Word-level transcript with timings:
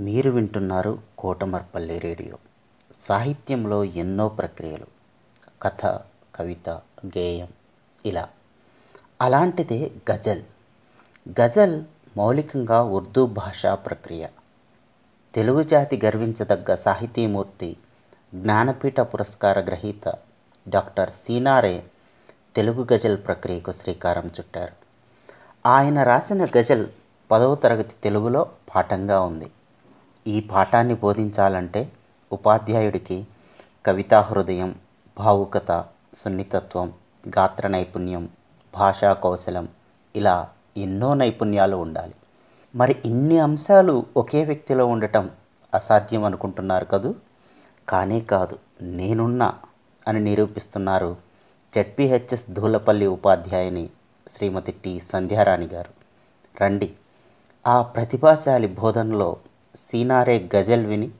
మీరు 0.00 0.30
వింటున్నారు 0.30 0.98
కోటమర్పల్లి 1.18 1.98
రేడియో. 1.98 2.38
సాహిత్యంలో 3.00 3.84
ఎన్నో 3.84 4.28
ప్రక్రియలు. 4.28 4.86
కథ 5.62 6.00
కవిత 6.34 6.70
గేయం 7.06 7.48
ఇలా. 8.06 8.28
అలాంటిదే 9.22 9.90
గజల్. 10.12 10.42
గజల్ 11.40 11.84
మౌలికంగా 12.16 12.82
ఉర్దూ 12.82 13.26
భాషా 13.26 13.74
ప్రక్రియ. 13.74 14.26
తెలుగు 15.34 15.62
జాతి 15.62 16.00
గర్వించదగ్గ 16.04 16.74
సాహితీమూర్తి 16.74 17.76
జ్ఞానపీఠ 18.34 19.00
పురస్కార 19.00 19.60
గ్రహీత 19.60 20.14
డాక్టర్ 20.68 21.10
సీనారే 21.10 21.84
తెలుగు 22.56 22.86
గజల్ 22.92 23.16
ప్రక్రియకు 23.16 23.72
శ్రీకారం 23.72 24.26
చుట్టారు. 24.26 24.72
ఆయన 25.68 26.02
రాసిన 26.02 26.44
గజల్ 26.44 26.86
పదవ 27.30 27.54
తరగతి 27.54 27.94
తెలుగులో 28.04 28.50
పాఠంగా 28.74 29.20
ఉంది. 29.20 29.50
ఈ 30.26 30.40
పాఠాన్ని 30.40 30.94
బోధించాలంటే 30.94 31.92
ఉపాధ్యాయుడికి 32.32 33.26
కవితా 33.86 34.20
హృదయం 34.20 34.74
భావుకత 35.18 35.84
సున్నితత్వం 36.14 36.92
గాత్ర 37.28 37.66
నైపుణ్యం 37.68 38.28
భాషా 38.74 39.12
కౌశలం 39.12 39.68
ఇలా 40.16 40.48
ఎన్నో 40.76 41.14
నైపుణ్యాలు 41.14 41.76
ఉండాలి. 41.76 42.14
మరి 42.74 42.96
ఇన్ని 43.04 43.38
అంశాలు 43.38 44.06
ఒకే 44.16 44.44
వ్యక్తిలో 44.44 44.86
ఉండటం 44.86 45.30
అసాధ్యం 45.74 46.24
అనుకుంటున్నారు 46.24 46.84
కదూ? 46.84 47.14
కానే 47.88 48.20
కాదు 48.20 48.58
నేనున్నా 48.82 49.54
అని 50.08 50.20
నిరూపిస్తున్నారు 50.20 51.16
జడ్పిహెచ్ఎస్ 51.74 52.50
ధూలపల్లి 52.50 53.06
ఉపాధ్యాయుని 53.06 53.90
శ్రీమతి 54.36 54.72
టి 54.72 55.02
సంధ్యారాణి 55.12 55.66
గారు. 55.66 55.90
రండి 56.62 56.92
ఆ 57.66 57.82
ప్రతిభాశాలి 57.82 58.66
బోధనలో 58.66 59.36
సీనారే 59.76 60.50
గజల్ 60.56 60.86
విని 60.86 61.10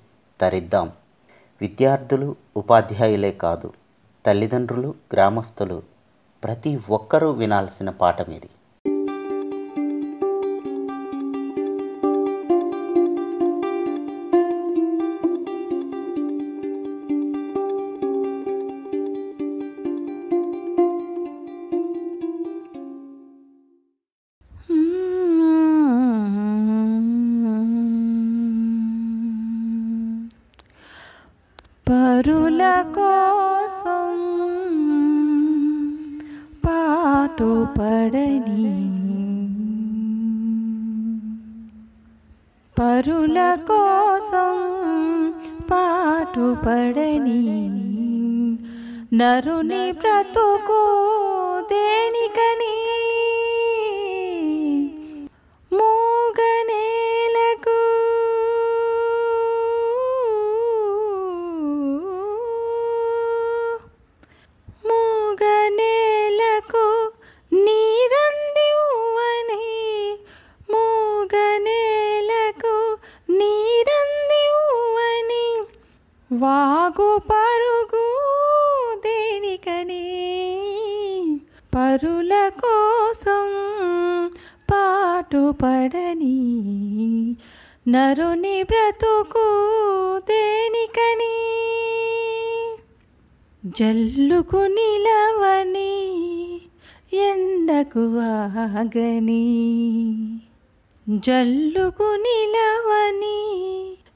తరిద్దాం. 0.40 0.92
విద్యార్థులు 1.60 2.36
ఉపాధ్యాయులే 2.56 3.32
కాదు 3.32 3.72
తల్లిదండ్రులు 4.26 4.94
గ్రామస్తులు 5.12 5.82
ప్రతి 6.44 6.80
ఒక్కరూ 6.90 7.30
వినాల్సిన 7.30 7.90
పాఠం 7.90 8.32
ఇది. 8.32 8.48
పరుల 31.90 32.62
కోసం 32.94 34.04
పాటు 36.64 37.48
పడని 37.78 38.66
పరుల 42.76 43.38
కోసం 43.66 44.52
పాటు 45.70 46.46
పడని 46.64 47.40
నరుని 49.14 49.92
బ్రతుకు 49.92 51.09
పాటు 85.30 85.54
పడని 85.62 86.38
నరుని 87.88 88.62
బ్రతుకు 88.62 89.44
దేనికని? 90.18 91.36
జల్లుకు 93.64 94.56
నిలవని 94.56 95.92
ఎండకు 97.12 98.04
ఆగని 98.18 99.46
జల్లుకు 101.08 102.16
నిలవని 102.16 103.40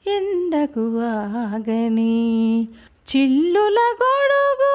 ఎండకు 0.06 0.98
ఆగని 0.98 2.68
చిల్లుల 3.06 3.78
గొడుగు 4.02 4.74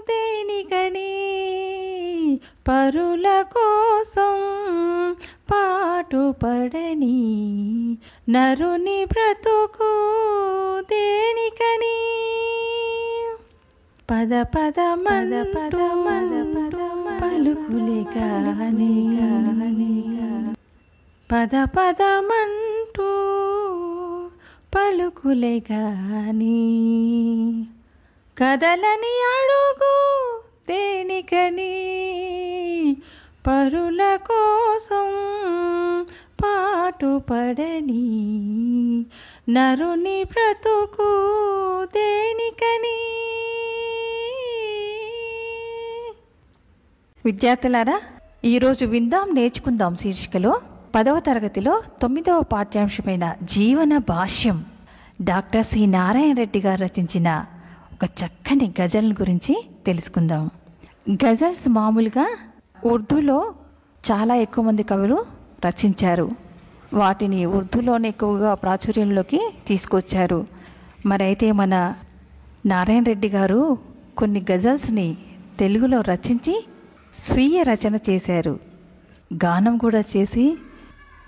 దేనికని? 0.00 1.12
పరుల 2.68 3.42
కోసం 3.42 4.55
పడని 6.42 7.42
నరుని 8.28 9.04
బ్రతుకు 9.04 9.92
దేనికని? 10.80 12.02
పద 14.10 14.42
పద 14.42 14.80
మద 14.80 15.42
పద 15.42 15.76
మద 15.76 16.56
పద 16.56 16.76
పలుకులే 17.22 18.18
గాని. 18.18 19.18
పద 21.32 21.64
పదమంటూ 21.64 23.10
పలుకులే 24.74 25.62
గాని. 25.72 26.86
కదలని 28.38 29.16
అడుగు 29.36 30.38
దేనికని? 30.68 31.82
పరుల 33.46 34.18
కోసం 34.26 35.06
పాటుపడని. 36.44 38.02
నరుని 39.48 40.24
బ్రతుకు 40.24 41.08
దేనికని? 41.94 42.98
విద్యార్థులారా 47.24 48.00
ఈరోజు 48.44 48.84
విందాం 48.84 49.34
నేర్చుకుందాం 49.34 49.96
శీర్షికలో 49.96 50.60
పదవ 50.94 51.20
తరగతిలో 51.20 51.82
తొమ్మిదవ 52.02 52.42
పాఠ్యాంశమైన 52.42 53.34
జీవన 53.42 53.98
భాష్యం. 53.98 54.64
Doctor 55.22 55.64
C. 55.64 55.86
నారాయణ 55.86 56.36
రెడ్డి 56.36 56.60
గారు 56.60 56.80
రచించిన 56.80 57.44
ఒక 57.92 58.04
చక్కని 58.04 58.74
గజల్ 58.80 59.12
గురించి 59.12 59.68
తెలుసుకుందాం. 59.86 60.50
గజల్స్ 61.10 61.68
మామూలుగా 61.68 62.38
ఉర్దూలో 62.84 63.54
చాలా 64.10 64.34
ఎక్కువ 64.34 64.64
మంది 64.64 64.82
కవులు 64.82 65.35
రచించారు. 65.64 66.30
వాటిని 66.94 67.46
ఉర్దూలోనే 67.46 68.08
ఎక్కువగా 68.08 68.54
ప్రాచుర్యంలోకి 68.54 69.52
తీసుకొచ్చారు. 69.66 70.46
మరైతే 71.06 71.52
మన 71.52 71.94
నారాయణ 72.66 73.02
రెడ్డి 73.02 73.28
గారు 73.28 73.78
కొన్ని 74.16 74.44
గజల్స్ని 74.52 75.16
తెలుగులో 75.58 76.00
రచించి 76.00 76.66
స్వీయ 77.14 77.62
రచన 77.62 77.98
చేశారు. 78.10 78.58
గానం 79.44 79.76
కూడా 79.76 80.00
చేసి 80.00 80.58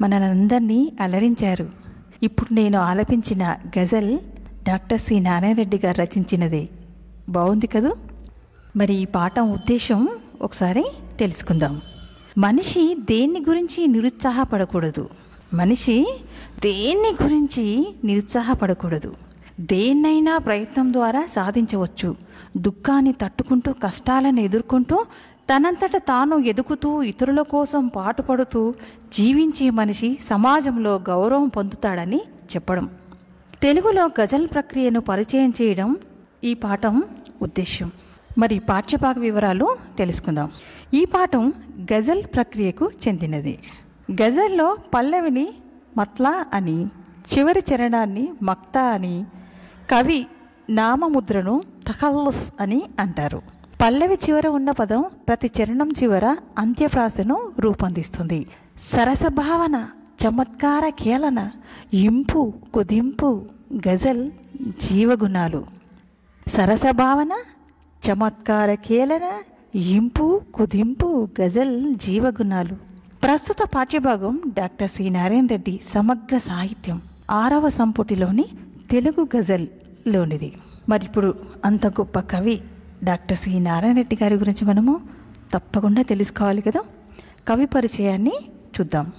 మనందరినీ 0.00 0.93
అలరించారు. 1.00 1.71
ఇప్పుడు 2.22 2.55
నేను 2.55 2.78
ఆలపించిన 2.78 3.56
గజల్ 3.78 4.19
డాక్టర్ 4.69 5.01
సి 5.01 5.21
నారాయణ 5.21 5.57
రెడ్డి 5.57 5.80
గారు 5.84 6.01
రచించినదే. 6.01 6.69
బాగుంది 7.28 7.66
కదూ? 7.66 7.97
మరి 8.77 8.95
ఈ 8.95 9.04
పాఠం 9.04 9.53
ఉద్దేశం 9.53 10.09
ఒకసారి 10.42 10.84
తెలుసుకుందాం. 11.19 11.83
మనిషి 12.36 12.97
దేన్ని 13.01 13.45
గురించి 13.48 13.86
నిరుత్సాహపడకూడదు? 13.86 15.09
మనిషి 15.54 16.19
దేన్ని 16.60 17.25
గురించి 17.25 17.95
నిరుత్సాహపడకూడదు? 18.04 19.15
దేన్నైనా 19.60 20.39
ప్రయత్నం 20.39 20.92
ద్వారా 20.92 21.27
సాధించవచ్చు. 21.27 22.16
దుఃఖాన్ని 22.57 23.13
తట్టుకుంటూ 23.13 23.72
కష్టాలను 23.72 24.41
ఎదుర్కొంటూ 24.41 25.04
తనంతట 25.51 25.97
తాను 25.97 26.36
ఎదుగుతూ 26.36 27.03
ఇతరుల 27.03 27.41
కోసం 27.41 27.86
పాటుపడుతూ 27.86 28.75
జీవించే 29.19 29.71
మనిషి 29.71 30.19
సమాజంలో 30.30 31.01
గౌరవం 31.09 31.48
పొందుతాడని 31.48 32.19
చెప్పడం. 32.57 32.91
తెలుగులో 33.63 34.10
గజల్ 34.21 34.47
ప్రక్రియను 34.47 35.01
పరిచయం 35.01 35.53
చేయడం 35.63 35.97
ఈ 36.45 36.54
పాఠం 36.54 37.03
ఉద్దేశ్యం. 37.42 37.92
మరి 38.39 38.59
పాఠ్యభాగ 38.59 39.15
వివరాలు 39.19 39.77
తెలుసుకుందాం. 39.99 40.51
ఈ 40.95 41.05
పాఠం 41.05 41.53
గజల్ 41.93 42.23
ప్రక్రియకు 42.23 42.91
చెందినది. 43.09 43.59
గజల్లో 44.23 44.77
పల్లవిని 44.95 45.55
మత్లా 45.97 46.47
అని 46.53 46.87
చివరి 47.39 47.63
చరణాన్ని 47.75 48.29
మక్తా 48.43 48.83
అని 48.83 49.25
కవి 49.91 50.27
నామముద్రను 50.71 51.63
తఖల్లస్ 51.87 52.53
అని 52.61 52.83
అంటారు. 53.01 53.43
పల్లవి 53.81 54.15
చివర 54.15 54.49
ఉన్న 54.49 54.71
పదం 54.71 55.05
ప్రతి 55.29 55.51
చరణం 55.61 55.91
చివర 56.03 56.37
అంత్యఫ్రాసను 56.59 57.53
రూపొందిస్తుంది. 57.59 58.47
సరసభావన 58.79 59.89
చమత్కార 60.25 60.89
కేలన 60.89 61.51
ఇంపు 61.95 62.53
కుదింపు 62.75 63.45
గజల్ 63.89 64.29
జీవగుణాలు. 64.63 65.67
సరసభావన 66.49 67.31
చమత్కార 68.06 68.74
కేలన 68.74 69.27
ఇంపు 69.74 70.41
కుదింపు 70.54 71.28
గజల్ 71.41 71.95
జీవగుణాలు. 71.95 72.74
ప్రస్తుత 73.22 73.56
పాఠ్యభాగం 73.74 74.41
డాక్టర్ 74.59 74.91
సి. 74.91 75.10
నారాయణ 75.10 75.47
రెడ్డి 75.47 75.80
సమగ్ర 75.83 76.39
సాహిత్యం. 76.39 77.03
ఆరవ 77.30 77.68
సంపుటిలోని 77.68 78.45
తెలుగు 78.91 79.28
గజల్లోనిది 79.36 80.53
మరి 80.89 81.04
ఇప్పుడు 81.04 81.34
అంత 81.65 81.86
గొప్ప 81.86 82.21
కవి 82.21 82.60
డాక్టర్ 83.04 83.36
సి. 83.36 83.59
నారాయణ 83.60 83.97
రెడ్డి 83.97 84.18
గారి 84.22 84.34
గురించి 84.34 84.65
మనము 84.65 85.01
తప్పకుండా 85.54 86.03
తెలుసుకోవాలి 86.03 86.60
కదా. 86.60 86.80
కవి 87.48 87.66
పరిచయాన్ని 87.66 88.33
చూద్దాం. 88.80 89.12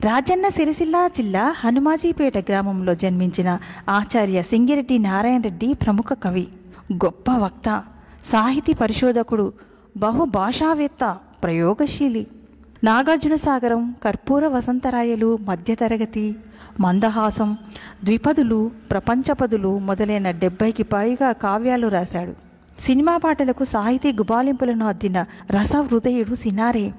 రాజన్న 0.00 0.48
సిరిసిల్ల 0.48 1.08
జిల్లా 1.16 1.54
హనుమాజీపేట 1.58 2.38
గ్రామంలో 2.38 2.94
జన్మించిన 2.94 3.58
ఆచార్య 3.88 4.42
సింగిరెడ్డి 4.42 4.98
నారాయణ 4.98 5.40
రెడ్డి 5.40 5.74
ప్రముఖ 5.74 6.12
కవి. 6.12 6.48
గొప్ప 6.92 7.30
వక్త. 7.30 7.82
సాహితీ 8.24 8.72
పరిశోధకుడు 8.72 9.52
బహుభాషావేత్త 9.96 11.18
ప్రయోగశీలి. 11.42 12.26
నాగార్జున 12.84 13.34
సాగరం 13.34 13.94
కర్పూర 14.04 14.46
వసంతరాయలు 14.46 15.38
మధ్యతరగతి 15.48 16.36
మందహాసం 16.80 17.56
ద్విపదులు 18.04 18.70
ప్రపంచపదులు 18.90 19.78
మొదలైన 19.78 20.30
డెబ్బైకి 20.30 20.82
పైగా 20.82 21.32
కావ్యాలు 21.32 21.88
రాశాడు. 21.88 22.34
సినిమా 22.80 23.16
పాటలకు 23.16 23.64
సాహితీ 23.64 24.12
గుబాలింపులను 24.12 24.86
అద్దిన 24.86 25.24
రస 25.50 25.76
హృదయుడు 25.76 26.34
సినారే. 26.34 26.92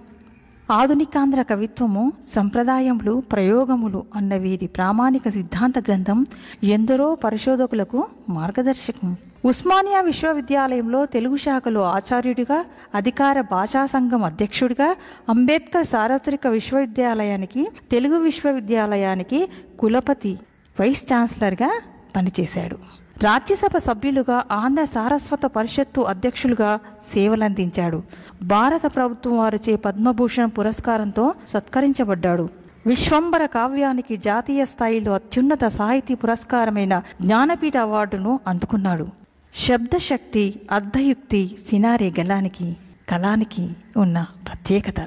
ఆధునికాంధ్ర 0.72 1.42
కవిత్వము 1.42 2.14
సంప్రదాయములు 2.28 3.24
ప్రయోగములు 3.31 4.06
అన్న 4.16 4.36
వీరి 4.36 4.68
ప్రామాణిక 4.68 5.30
సిద్ధాంత 5.30 5.80
గ్రంథం 5.80 6.25
ఎందరో 6.64 7.16
పరిశోధకులకు 7.16 8.08
మార్గదర్శకం. 8.30 9.16
ఉస్మానియా 9.46 10.02
విశ్వవిద్యాలయంలో 10.02 11.06
తెలుగు 11.06 11.38
శాఖలో 11.38 11.81
ఆచార్యుడిగా 11.81 12.66
అధికార 12.96 13.42
భాషా 13.42 13.86
సంఘం 13.86 14.24
అధ్యక్షుడిగా 14.24 14.96
అంబేద్కర్ 15.30 15.86
సార్వత్రిక 15.86 16.48
విశ్వవిద్యాలయానికి 16.48 17.68
తెలుగు 17.92 18.18
విశ్వవిద్యాలయానికి 18.18 19.50
కులపతి 19.80 20.38
వైస్ 20.80 21.06
ఛాన్సలర్గా 21.14 21.72
పనిచేశాడు. 22.16 23.06
రాజ్యసభ 23.22 23.78
సభ్యులుగా 23.78 24.44
ఆంధ్ర 24.52 24.84
సారస్వత 24.84 25.46
పరిషత్తు 25.46 26.02
అధ్యక్షులుగా 26.02 26.80
సేవలందించాడు. 27.14 28.04
భారత 28.44 28.81
ప్రభుత్వం 28.96 29.38
వారిచే 29.38 29.75
పద్మభూషణ్ 29.75 30.52
పురస్కారంతో 30.58 31.34
సత్కరించబడ్డాడు. 31.50 32.50
విశ్వంబర 32.86 33.46
కావ్యానికి 33.46 34.18
జాతీయ 34.18 34.66
స్థాయిలో 34.66 35.14
అత్యున్నత 35.14 35.68
సాహితీ 35.68 36.14
పురస్కారమైన 36.14 37.02
జ్ఞానపీఠ 37.22 37.78
అవార్డును 37.78 38.40
అందుకున్నాడు. 38.48 39.08
శబ్దశక్తి 39.56 40.62
అర్ధయుక్తి 40.72 41.58
సినారే 41.68 42.14
గలానికి 42.19 42.78
కళానికి 43.10 43.69
ఉన్న 43.98 44.25
ప్రత్యేకత. 44.48 45.00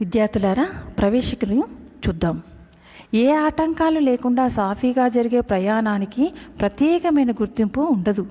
విద్యార్థులారా 0.00 0.66
ప్రవేశికను 0.98 1.64
చూద్దాం. 2.08 2.42
ఏ 3.14 3.32
ఆటంకాలు 3.32 3.98
లేకుండా 3.98 4.48
సాఫీగా 4.48 5.08
జరిగే 5.08 5.40
ప్రయాణానికి 5.40 6.32
ప్రత్యేకమైన 6.60 7.30
గుర్తింపు 7.32 7.80
ఉండదు. 7.80 8.26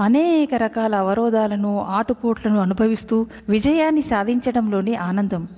అనేక 0.00 0.54
రకాల 0.54 0.94
అవరోధాలను 0.94 1.80
ఆటుపోట్లను 1.80 2.60
అనుభవిస్తూ 2.60 3.26
విజయాన్ని 3.48 4.02
సాధించడంలోని 4.02 4.96
ఆనందం. 4.96 5.48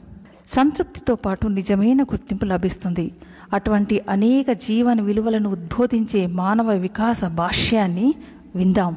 సంతృప్తితో 0.49 1.15
పాటు 1.15 1.49
నిజమైన 1.49 2.03
గుర్తింపు 2.03 2.45
లభిస్తుంది. 2.45 3.13
అటువంటి 3.53 4.01
అనేక 4.09 4.53
జీవన 4.53 5.01
విలువలను 5.01 5.51
ఉద్బోధించే 5.51 6.27
మానవ 6.27 6.71
వికాస 6.71 7.25
భాష్యాన్ని 7.25 8.15
విందాం. 8.57 8.97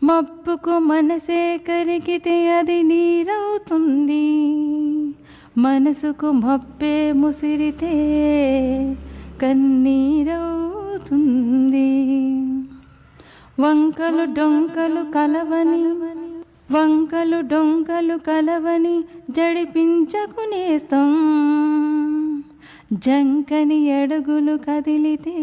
మప్పుకు 0.03 0.79
మనసే 0.79 1.57
కరిగితే 1.57 2.49
అది 2.49 2.83
నీరవుతుంది. 2.83 4.23
మనసుకు 5.57 6.31
మప్పే 6.31 7.11
ముసిరితే 7.11 7.93
కన్నీరవుతుంది. 9.41 10.31
వంకలు 13.59 14.25
డొంకలు 14.25 15.11
కలవని 15.11 15.83
వంకలు 16.73 17.41
డొంకలు 17.41 18.17
కలవని 18.17 19.03
జడిపించకునేస్తాం 19.29 21.11
జంకని 22.93 23.91
అడుగులు 23.91 24.57
కదిలితే 24.57 25.37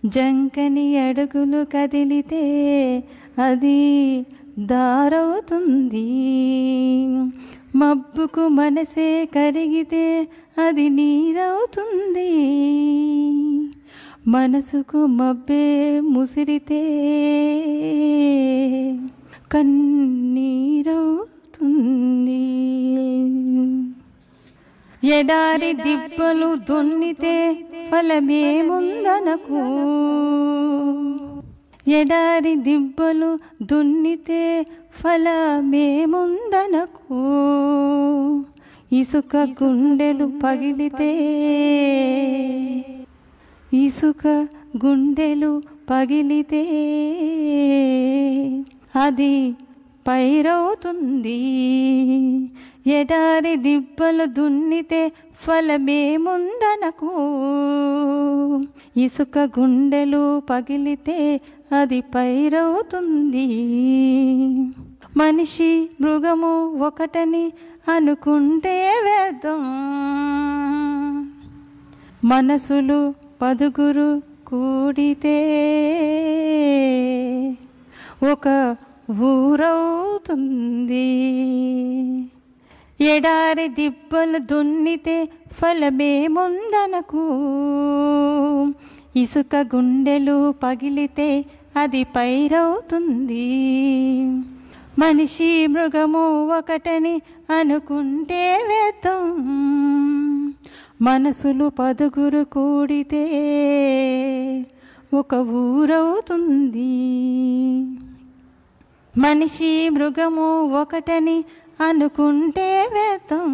జంకని 0.06 0.98
అడుగులు 0.98 1.66
కదిలితే 1.66 2.44
అది 3.44 4.26
దారవుతుంది. 4.60 6.12
మబ్బుకు 7.76 8.48
మనసే 8.48 9.30
కరిగితే 9.36 10.28
అది 10.68 10.90
నీరవుతుంది. 10.90 12.32
మనసుకు 14.28 15.06
మబ్బే 15.06 16.00
ముసిరితే 16.00 16.86
కన్నీరవుతుంది. 19.54 20.30
ఎడారి 25.04 25.74
దిబ్బలు 25.74 26.56
దున్నితే 26.56 27.58
ఫలమేముందనకు? 27.92 29.62
ఎడారి 31.92 32.56
దిబ్బలు 32.56 33.38
దున్నితే 33.62 34.66
ఫలమేముందనకు? 34.94 36.00
ఇసుక 38.96 39.36
గుండెలు 39.36 40.32
పగిలితే 40.44 41.12
ఇసుక 43.74 44.48
గుండెలు 44.86 45.62
పగిలితే 45.90 46.64
అది 48.96 49.56
పైరవుతుంది. 50.08 51.40
ఎడారి 52.88 53.56
దిబ్బలు 53.56 54.26
దున్నితే 54.26 55.12
ఫలమేముందనకు? 55.40 57.12
ఇసుక 58.98 59.40
గుండెలు 59.40 60.40
పగిలితే 60.40 61.42
అది 61.82 62.02
పైరవుతుంది. 62.02 63.48
మనిషి 65.18 65.90
మృగము 66.02 66.78
ఒకటని 66.78 67.52
అనుకుంటే 67.96 68.94
వేదం 69.04 69.64
మనసులు 72.26 73.14
పదుగురు 73.42 74.22
కూడితే 74.48 75.38
ఒక 78.24 78.76
ఊరవుతుంది. 79.12 81.08
ఎడారి 83.02 83.68
దిబ్బలు 83.68 84.38
దున్నితే 84.38 85.30
ఫలమేముందనకు 85.54 87.24
ఇసుక 89.16 89.56
గుండెలు 89.56 90.52
పగిలితే 90.52 91.46
అది 91.76 92.04
పైరవుతుంది. 92.04 93.48
మనిషి 95.00 95.68
మృగము 95.68 96.48
ఒకటని 96.58 97.22
అనుకుంటే 97.60 98.66
వేతం 98.68 99.22
మనసులు 101.02 101.70
పదుగురు 101.70 102.44
కూడితే 102.44 103.24
ఒక 105.14 105.36
ఊరవుతుంది. 105.36 107.00
మనిషి 109.18 109.90
మృగము 109.90 110.64
ఒకటని 110.82 111.44
అనుకుంటే 111.88 112.90
వేతం 112.94 113.50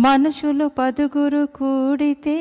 మనుషులు 0.00 0.70
పదుగురు 0.78 1.46
కూడితే 1.46 2.36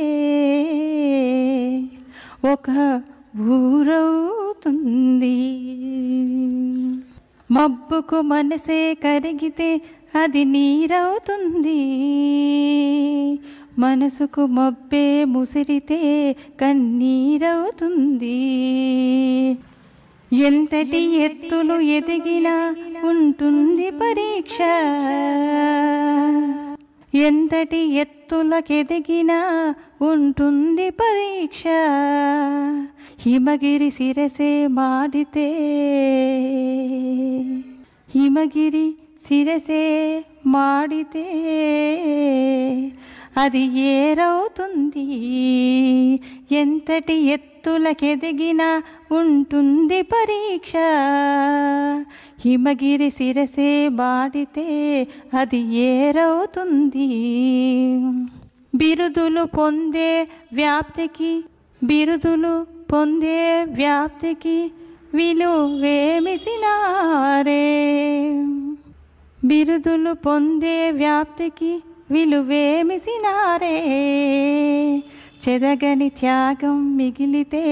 ఒక 2.51 3.01
ఊరవుతుంది. 3.39 5.35
మబ్బుకు 7.51 8.21
మనసే 8.21 8.93
కరిగితే 8.93 9.81
అది 10.23 10.43
నీరవుతుంది. 10.45 11.81
మనసుకు 13.79 14.45
మబ్బే 14.45 15.25
ముసిరితే 15.25 16.35
కన్నీరవుతుంది. 16.61 18.37
ఎంతటి 20.33 21.15
ఎత్తులు 21.15 21.79
ఎదిగినా 21.79 22.75
ఉంటుంది 23.05 23.89
పరీక్ష. 23.89 24.57
ఎంతటి 27.15 27.77
ఎత్తులకెదిగినా 27.77 29.75
ఉంటుంది 30.01 30.89
పరీక్ష. 30.89 31.63
హిమగిరి 33.19 33.91
శిరసే 33.91 34.67
మాడితే 34.67 35.47
హిమగిరి 38.15 38.93
శిరసే 39.27 40.25
మాడితే. 40.45 41.25
అది 43.37 43.79
ఏరవుతుంది. 43.79 45.05
ఎంతటి 46.51 47.13
ఎత్తులకెదిగినా 47.13 48.83
ఉంటుంది 49.11 50.01
పరీక్ష. 50.01 50.71
హిమగిరి 52.45 53.11
శిరసే 53.11 53.89
బాడితే 53.89 55.07
అది 55.39 55.75
ఏరవుతుంది. 55.75 57.07
బిరుదులు 58.75 59.43
పొందే 59.43 60.27
వ్యాప్తికి 60.53 61.43
బిరుదులు 61.83 62.65
పొందే 62.93 63.65
వ్యాప్తికి 63.69 64.71
విలువేమిసినారే? 65.13 66.29
బిరుదులు 69.45 70.13
పొందే 70.13 70.91
వ్యాప్తికి 70.91 71.81
విలువేమిసినారే? 72.11 73.79
చెరగని 75.49 76.09
త్యాగం 76.09 76.97
మిగిలితే 76.97 77.63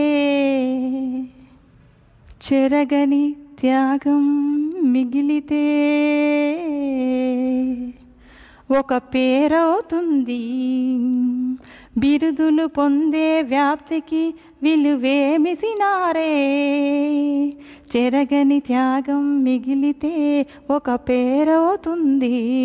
చెరగని 2.21 3.35
త్యాగం 3.59 4.23
మిగిలితే 4.83 5.63
ఒక 8.79 8.93
పేరవుతుంది. 8.93 10.65
బిరుదులు 11.97 12.65
పొందే 12.65 13.41
వ్యాప్తికి 13.41 14.33
విలువేమిసినారే? 14.63 16.35
చెరగని 17.97 18.59
త్యాగం 18.59 19.43
మిగిలితే 19.43 20.45
ఒక 20.71 20.91
పేరవుతుంది. 20.91 22.63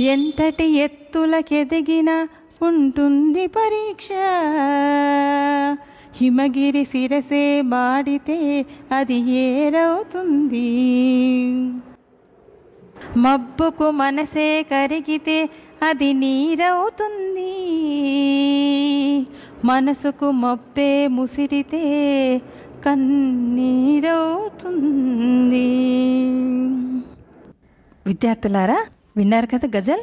ఎంతటి 0.00 0.64
ఎత్తులకెదిగిన 0.64 2.26
ఉంటుంది 2.62 3.46
పరీక్ష. 3.46 4.08
హిమగిరి 6.14 6.84
శిరసే 6.84 7.62
బాడితే 7.62 8.66
అది 8.92 9.30
ఏరవుతుంది. 9.30 10.68
మబ్బుకు 13.16 13.90
మనసే 13.90 14.62
కరిగితే 14.62 15.50
అది 15.82 16.12
నీరవుతుంది. 16.12 17.54
మనసుకు 19.64 20.30
మబ్బే 20.30 21.08
ముసిరితే 21.08 21.82
కన్నీరవుతుంది. 22.86 23.98
విద్యార్థులారా 28.06 28.86
విన్నారు 29.18 29.46
కదా 29.46 29.68
గజల్? 29.76 30.02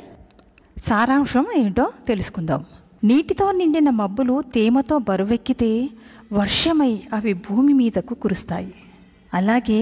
సారాంశం 0.79 1.45
ఏంటో 1.57 1.85
తెలుసుకుందాం. 2.07 2.61
నీటితో 3.03 3.51
నిండిన 3.51 3.89
మబ్బులు 3.89 4.35
తేమతో 4.55 4.97
బరువెక్కితే 5.09 5.89
వర్షమై 6.33 6.93
అవి 7.13 7.33
భూమి 7.33 7.73
మీదకు 7.73 8.13
కురుస్తాయి. 8.13 8.73
అలాగే 9.33 9.79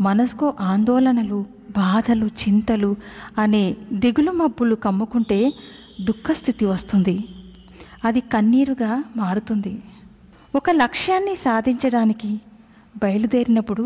మనసుకు 0.00 0.52
ఆందోళనలు 0.60 1.40
బాధలు 1.76 2.26
చింతలు 2.26 2.90
అనే 3.38 3.76
దిగులు 3.92 4.30
మబ్బులు 4.30 4.74
కమ్ముకుంటే 4.74 5.52
దుఃఖస్థితి 6.00 6.64
వస్తుంది. 6.66 7.16
అది 8.04 8.20
కన్నీరుగా 8.20 9.04
మారుతుంది. 9.16 9.74
ఒక 10.54 10.70
లక్ష్యాన్ని 10.70 11.34
సాధించడానికి 11.36 12.30
బయలుదేరినప్పుడు 12.96 13.84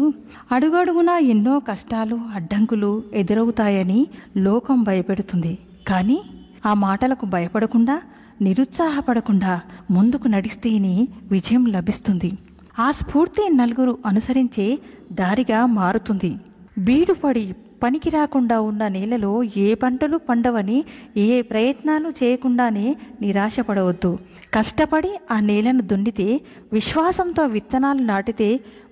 అడుగడుగునా 0.52 1.18
ఎన్నో 1.18 1.58
కష్టాలు 1.58 2.20
అడ్డంకులు 2.34 2.90
ఎదురవుతాయని 3.14 4.00
లోకం 4.36 4.82
భయపెడుతుంది. 4.82 5.58
కానీ 5.88 6.18
ఆ 6.66 6.74
మాటలకు 6.74 7.26
భయపడకుండా 7.26 7.96
నిరుత్సాహపడకుండా 8.42 9.60
ముందుకు 9.90 10.28
నడిస్తేనే 10.28 10.94
విజయం 11.30 11.66
లభిస్తుంది. 11.66 12.30
ఆ 12.78 12.90
స్ఫూర్తి 12.90 13.48
నలుగురు 13.54 13.98
అనుసరించే 14.06 14.66
దారిగా 15.12 15.66
మారుతుంది. 15.66 16.32
బీడుపడి 16.78 17.46
పనికి 17.82 18.10
రాకుండా 18.10 18.60
ఉన్న 18.60 18.88
నేలలో 18.88 19.42
ఏ 19.56 19.74
పంటలు 19.74 20.16
పండవని 20.16 20.78
ఏ 21.16 21.42
ప్రయత్నాలు 21.42 22.08
చేయకుండానే 22.10 22.86
నిరాశపడవద్దు. 23.20 24.10
కష్టపడి 24.54 25.10
ఆ 25.30 25.40
నేలను 25.40 25.80
దున్నితే 25.80 26.28
విశ్వాసంతో 26.72 27.46
విత్తనాలు 27.46 28.02
నాటితే 28.02 28.48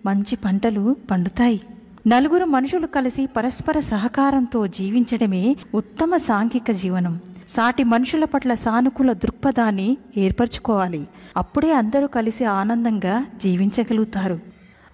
మంచి 0.07 0.37
పంటలు 0.37 0.83
పండుతాయి. 1.11 1.59
నలుగురు 2.07 2.45
మనుషులు 2.47 2.87
కలిసి 2.87 3.27
పరస్పర 3.27 3.81
సహకారంతో 3.85 4.67
జీవించడమే 4.77 5.45
ఉత్తమ 5.75 6.17
సాంఘిక 6.27 6.71
జీవనం. 6.73 7.15
సాటి 7.49 7.85
మనుషుల 7.85 8.25
పట్ల 8.25 8.55
సానుకూల 8.55 9.13
దృక్పథాన్ని 9.23 9.89
ఏర్పరచుకోవాలి. 10.17 11.03
అప్పుడే 11.37 11.73
అందరూ 11.73 12.07
కలిసి 12.09 12.45
ఆనందంగా 12.55 13.15
జీవించగలుగుతారు. 13.43 14.39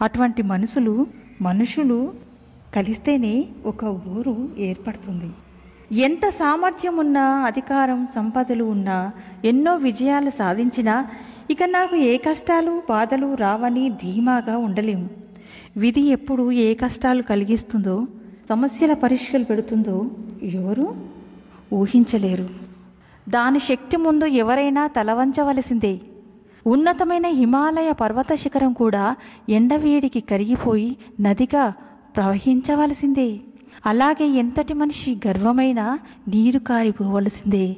అటువంటి 0.00 0.42
మనుషులు 0.52 0.94
మనుషులు 1.42 1.98
కలిస్తేనే 2.74 3.34
ఒక 3.66 3.84
ఊరు 4.14 4.34
ఏర్పడుతుంది. 4.60 5.30
ఎంత 6.00 6.28
సామర్థ్యం 6.32 6.96
ఉన్నా 6.96 7.24
అధికారం 7.46 8.06
సంపదలు 8.14 8.64
ఉన్నా 8.64 8.98
ఎన్నో 9.44 9.76
విజయాలు 9.80 10.30
సాధించినా 10.30 10.94
ఇక 11.50 11.62
నాకు 11.62 11.96
ఏ 11.96 12.16
కష్టాలు 12.16 12.82
బాధలు 12.90 13.34
రావని 13.34 13.90
ధీమాగా 13.90 14.58
ఉండలేము. 14.58 15.08
విధి 15.76 16.00
ఎప్పుడు 16.00 16.52
ఏ 16.52 16.74
కష్టాలు 16.74 17.22
కలిగిస్తుందో 17.22 18.06
సమస్యల 18.48 18.92
పరీక్షలు 18.92 19.44
పెడుతుందో 19.44 20.10
ఎవరు 20.42 20.94
ఊహించలేరు. 21.74 22.48
దాని 23.28 23.58
శక్తి 23.58 23.96
ముందు 23.96 24.24
ఎవరైనా 24.24 24.86
తలవంచవలసిందే 24.86 26.00
ఉన్నతమైన 26.66 27.26
హిమాలయ 27.26 27.92
పర్వత 27.92 28.34
శిఖరం 28.34 28.72
కూడా 28.72 29.16
ఎండవేడికి 29.48 30.20
కరిగిపోయి 30.20 30.96
నదిగా 31.20 31.72
ప్రవహించవలసిందే. 32.16 33.40
అలాగే 33.86 34.26
ఎంతటి 34.26 34.74
మనిషి 34.74 35.18
గర్వమైన 35.26 35.98
నీరు 36.28 36.58
కారిపోవలసిందే. 36.58 37.76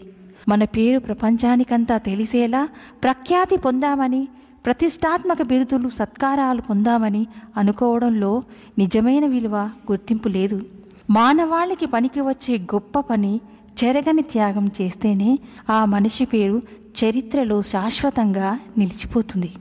మన 0.48 0.64
పేరు 0.64 0.98
ప్రపంచానికంతా 0.98 1.98
తెలిసేలా 1.98 2.68
ప్రఖ్యాతి 3.02 3.56
పొందామని 3.56 4.28
ప్రతిష్టాత్మక 4.66 5.42
బిరుదులు 5.42 5.88
సత్కారాలు 5.88 6.60
పొందామని 6.60 7.26
అనుకోవడంలో 7.56 8.42
నిజమైన 8.78 9.26
విలువ 9.26 9.56
గుర్తింపు 9.90 10.28
లేదు. 10.28 10.66
మానవాళికి 11.10 11.86
పనికి 11.86 12.20
వచ్చే 12.20 12.58
గొప్ప 12.58 13.00
పని 13.00 13.40
చెరగని 13.84 14.22
త్యాగం 14.22 14.70
చేస్తేనే 14.80 15.38
ఆ 15.70 15.84
మనిషి 15.84 16.24
పేరు 16.24 16.62
చరిత్రలో 17.00 17.62
శాశ్వతంగా 17.62 18.58
నిలిచిపోతుంది. 18.78 19.52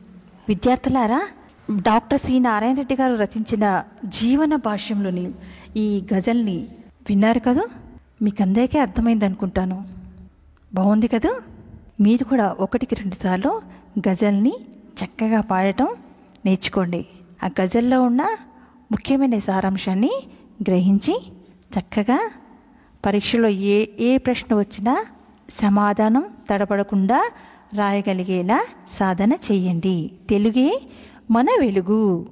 విద్యార్థులారా 0.50 1.22
డాక్టర్ 1.72 2.20
సి 2.20 2.40
నారాయణ 2.40 2.76
రెడ్డి 2.76 2.96
గారు 2.96 3.16
రచించిన 3.16 3.84
జీవన 4.06 4.56
భాష్యంలోని 4.56 5.32
ఈ 5.78 6.04
గజల్ని 6.14 6.68
విన్నారు 7.10 7.40
కదా? 7.40 7.62
మీకందరికీ 8.22 8.80
అర్థమైంది 8.80 9.26
అనుకుంటాను 9.26 10.03
బాగుంది 10.74 11.08
కదా? 11.08 11.32
మీరు 12.02 12.24
కూడా 12.24 12.56
ఒకటికి 12.60 12.96
రెండుసార్లు 12.96 13.62
గజల్ని 14.00 14.54
చక్కగా 15.00 15.42
పాడటం 15.42 15.88
నేర్చుకోండి. 16.46 17.06
ఆ 17.44 17.50
గజల్లో 17.62 18.02
ఉన్న 18.02 18.24
ముఖ్యమైన 18.92 19.40
సారాంశాన్ని 19.40 20.12
గ్రహించి 20.62 21.16
చక్కగా 21.80 22.20
పరీక్షలో 23.06 23.50
ఏ 23.50 23.88
ఏ 24.00 24.18
ప్రశ్న 24.18 24.56
వచ్చినా 24.56 25.06
సమాధానం 25.50 26.24
తడపడకుండా 26.50 27.20
రాయగలిగేలా 27.74 28.60
సాధన 28.90 29.34
చేయండి. 29.52 30.12
తెలుగే 30.30 30.82
మన 31.32 31.48
వెలుగు. 31.60 32.26